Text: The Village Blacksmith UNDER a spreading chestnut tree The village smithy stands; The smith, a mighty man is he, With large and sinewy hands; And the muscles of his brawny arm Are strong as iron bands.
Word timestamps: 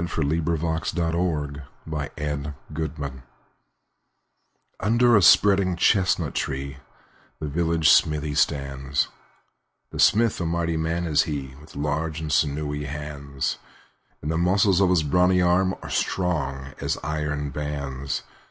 The 0.00 0.08
Village 0.16 1.60
Blacksmith 1.84 3.22
UNDER 4.80 5.14
a 5.16 5.20
spreading 5.22 5.76
chestnut 5.76 6.34
tree 6.34 6.78
The 7.38 7.46
village 7.46 7.90
smithy 7.90 8.34
stands; 8.34 9.08
The 9.90 10.00
smith, 10.00 10.40
a 10.40 10.46
mighty 10.46 10.78
man 10.78 11.04
is 11.04 11.24
he, 11.24 11.54
With 11.60 11.76
large 11.76 12.18
and 12.22 12.32
sinewy 12.32 12.86
hands; 12.86 13.58
And 14.22 14.30
the 14.30 14.38
muscles 14.38 14.80
of 14.80 14.88
his 14.88 15.02
brawny 15.02 15.42
arm 15.42 15.74
Are 15.82 15.90
strong 15.90 16.72
as 16.80 16.96
iron 17.04 17.50
bands. 17.50 18.22